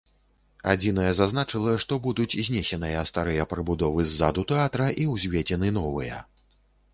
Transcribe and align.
Адзінае 0.71 1.09
зазначыла, 1.19 1.75
што 1.83 1.99
будуць 2.05 2.37
знесеныя 2.47 3.03
старыя 3.11 3.45
прыбудовы 3.53 4.07
ззаду 4.15 4.47
тэатра 4.53 4.89
і 5.05 5.07
ўзведзены 5.13 5.69
новыя. 5.79 6.17